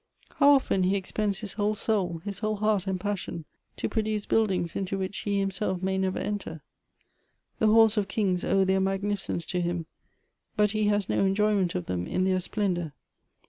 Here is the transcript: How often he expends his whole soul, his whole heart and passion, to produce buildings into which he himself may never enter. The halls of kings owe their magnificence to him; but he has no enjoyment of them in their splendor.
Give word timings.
How 0.37 0.49
often 0.49 0.81
he 0.81 0.95
expends 0.95 1.41
his 1.41 1.53
whole 1.53 1.75
soul, 1.75 2.23
his 2.25 2.39
whole 2.39 2.55
heart 2.55 2.87
and 2.87 2.99
passion, 2.99 3.45
to 3.77 3.87
produce 3.87 4.25
buildings 4.25 4.75
into 4.75 4.97
which 4.97 5.15
he 5.19 5.39
himself 5.39 5.83
may 5.83 5.95
never 5.99 6.17
enter. 6.17 6.63
The 7.59 7.67
halls 7.67 7.97
of 7.97 8.07
kings 8.07 8.43
owe 8.43 8.65
their 8.65 8.81
magnificence 8.81 9.45
to 9.45 9.61
him; 9.61 9.85
but 10.57 10.71
he 10.71 10.85
has 10.87 11.07
no 11.07 11.23
enjoyment 11.23 11.75
of 11.75 11.85
them 11.85 12.07
in 12.07 12.23
their 12.23 12.39
splendor. 12.39 12.93